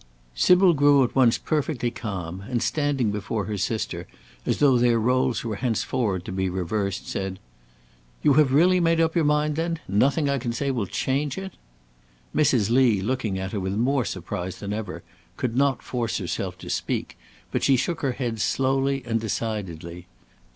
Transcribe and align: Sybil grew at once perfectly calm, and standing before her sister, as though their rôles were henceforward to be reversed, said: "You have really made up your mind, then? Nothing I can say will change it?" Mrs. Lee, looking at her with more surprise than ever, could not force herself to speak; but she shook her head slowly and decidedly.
Sybil 0.33 0.73
grew 0.73 1.03
at 1.03 1.13
once 1.13 1.37
perfectly 1.37 1.91
calm, 1.91 2.41
and 2.49 2.63
standing 2.63 3.11
before 3.11 3.45
her 3.45 3.55
sister, 3.59 4.07
as 4.47 4.57
though 4.57 4.79
their 4.79 4.99
rôles 4.99 5.43
were 5.43 5.57
henceforward 5.57 6.25
to 6.25 6.31
be 6.31 6.49
reversed, 6.49 7.07
said: 7.07 7.37
"You 8.23 8.33
have 8.33 8.51
really 8.51 8.79
made 8.79 8.99
up 8.99 9.15
your 9.15 9.25
mind, 9.25 9.57
then? 9.57 9.77
Nothing 9.87 10.27
I 10.27 10.39
can 10.39 10.53
say 10.53 10.71
will 10.71 10.87
change 10.87 11.37
it?" 11.37 11.53
Mrs. 12.35 12.71
Lee, 12.71 12.99
looking 12.99 13.37
at 13.37 13.51
her 13.51 13.59
with 13.59 13.73
more 13.73 14.03
surprise 14.03 14.57
than 14.57 14.73
ever, 14.73 15.03
could 15.37 15.55
not 15.55 15.83
force 15.83 16.17
herself 16.17 16.57
to 16.57 16.69
speak; 16.71 17.15
but 17.51 17.61
she 17.61 17.75
shook 17.75 18.01
her 18.01 18.13
head 18.13 18.39
slowly 18.41 19.03
and 19.05 19.19
decidedly. 19.21 20.07